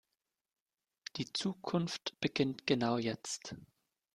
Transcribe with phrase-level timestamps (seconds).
[1.17, 3.53] Die Zukunft beginnt genau jetzt.